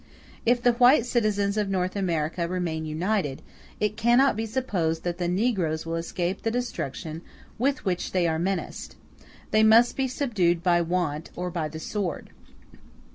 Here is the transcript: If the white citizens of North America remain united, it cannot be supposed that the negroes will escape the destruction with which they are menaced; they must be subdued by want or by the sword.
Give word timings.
If 0.47 0.63
the 0.63 0.73
white 0.73 1.05
citizens 1.05 1.57
of 1.57 1.69
North 1.69 1.95
America 1.95 2.47
remain 2.47 2.85
united, 2.87 3.43
it 3.79 3.97
cannot 3.97 4.35
be 4.35 4.47
supposed 4.47 5.03
that 5.03 5.19
the 5.19 5.27
negroes 5.27 5.85
will 5.85 5.93
escape 5.95 6.41
the 6.41 6.49
destruction 6.49 7.21
with 7.59 7.85
which 7.85 8.11
they 8.11 8.27
are 8.27 8.39
menaced; 8.39 8.95
they 9.51 9.61
must 9.61 9.95
be 9.95 10.07
subdued 10.07 10.63
by 10.63 10.81
want 10.81 11.29
or 11.35 11.51
by 11.51 11.67
the 11.67 11.79
sword. 11.79 12.31